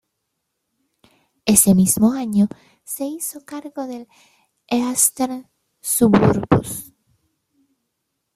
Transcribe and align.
Ese 1.45 1.75
mismo 1.75 2.11
año 2.13 2.47
se 2.83 3.05
hizo 3.05 3.45
cargo 3.45 3.85
del 3.85 4.07
Eastern 4.67 5.47
Suburbs. 5.79 6.91